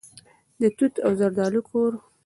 [0.59, 1.91] د توت او زردالو کور.